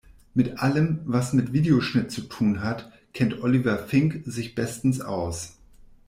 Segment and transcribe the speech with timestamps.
[0.33, 5.57] Mit allem, was mit Videoschnitt zu tun hat, kennt Oliver Fink sich bestens aus.